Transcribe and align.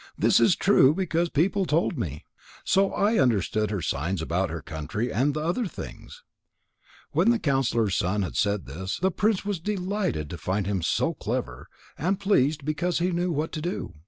This 0.17 0.39
is 0.39 0.55
true, 0.55 0.95
because 0.95 1.29
people 1.29 1.67
told 1.67 1.95
me. 1.95 2.25
So 2.63 2.91
I 2.91 3.19
understood 3.19 3.69
her 3.69 3.83
signs 3.83 4.19
about 4.19 4.49
her 4.49 4.63
country 4.63 5.13
and 5.13 5.35
the 5.35 5.41
other 5.41 5.67
things." 5.67 6.23
When 7.11 7.29
the 7.29 7.37
counsellor's 7.37 7.93
son 7.93 8.23
had 8.23 8.35
said 8.35 8.65
this, 8.65 8.97
the 8.97 9.11
prince 9.11 9.45
was 9.45 9.59
delighted 9.59 10.27
to 10.31 10.39
find 10.39 10.65
him 10.65 10.81
so 10.81 11.13
clever, 11.13 11.67
and 11.99 12.19
pleased 12.19 12.65
because 12.65 12.97
he 12.97 13.11
knew 13.11 13.31
what 13.31 13.51
to 13.51 13.61
do. 13.61 13.93